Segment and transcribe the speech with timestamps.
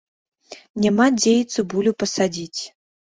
[0.85, 2.61] Няма дзе і цыбулю пасадзіць.